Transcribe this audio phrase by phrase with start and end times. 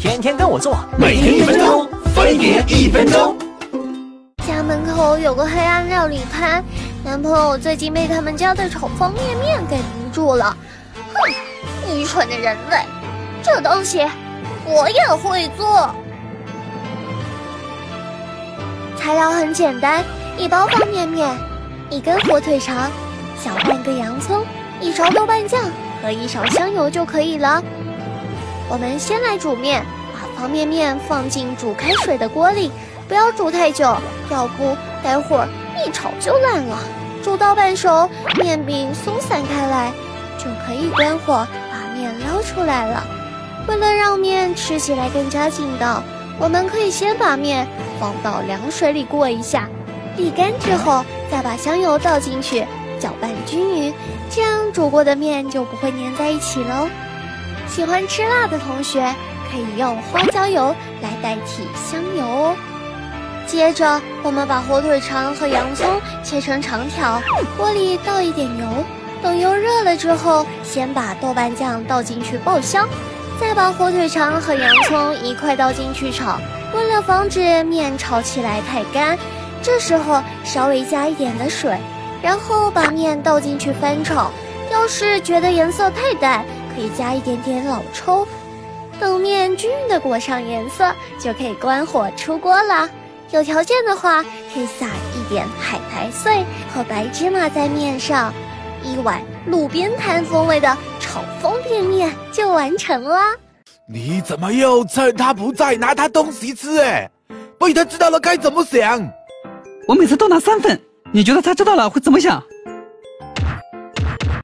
[0.00, 3.36] 天天跟我做，每天一分钟，分别一分钟。
[4.46, 6.64] 家门口有个黑暗料理摊，
[7.04, 9.82] 男朋友最近被他们家的炒方便面给迷
[10.12, 10.56] 住了。
[11.14, 12.76] 哼，愚蠢的人类，
[13.42, 14.06] 这东西
[14.64, 15.92] 我也会做。
[18.96, 20.04] 材料很简单，
[20.38, 21.36] 一包方便面，
[21.90, 22.88] 一根火腿肠，
[23.36, 24.46] 小半个洋葱，
[24.80, 25.60] 一勺豆瓣酱
[26.00, 27.60] 和一勺香油就可以了。
[28.70, 32.70] 我们先来煮面，把方便面放进煮开水的锅里，
[33.08, 33.96] 不要煮太久，
[34.30, 35.48] 要不待会儿
[35.84, 36.78] 一炒就烂了。
[37.22, 39.92] 煮到半熟，面饼松散开来，
[40.38, 43.02] 就可以关火，把面捞出来了。
[43.66, 46.02] 为了让面吃起来更加劲道，
[46.38, 47.66] 我们可以先把面
[47.98, 49.68] 放到凉水里过一下，
[50.16, 52.66] 沥干之后再把香油倒进去，
[52.98, 53.92] 搅拌均匀，
[54.30, 56.88] 这样煮过的面就不会粘在一起喽。
[57.68, 59.14] 喜欢吃辣的同学
[59.50, 62.56] 可以用花椒油来代替香油哦。
[63.46, 67.22] 接着，我们把火腿肠和洋葱切成长条，
[67.56, 68.66] 锅里倒一点油，
[69.22, 72.86] 等油热了之后，先把豆瓣酱倒进去爆香，
[73.40, 76.38] 再把火腿肠和洋葱一块倒进去炒。
[76.74, 79.18] 为了防止面炒起来太干，
[79.62, 81.74] 这时候稍微加一点的水，
[82.20, 84.30] 然后把面倒进去翻炒。
[84.70, 86.44] 要是觉得颜色太淡，
[86.78, 88.24] 可以加一点点老抽，
[89.00, 92.88] 等面均匀的裹上颜色，就可以关火出锅了。
[93.32, 94.22] 有条件的话，
[94.54, 98.32] 可以撒一点海苔碎和白芝麻在面上，
[98.84, 103.18] 一碗路边摊风味的炒方便面就完成了。
[103.92, 106.78] 你怎么又趁他不在拿他东西吃？
[106.78, 107.10] 哎，
[107.58, 109.04] 被他知道了该怎么想？
[109.88, 110.80] 我每次都拿三份，
[111.12, 112.40] 你觉得他知道了会怎么想？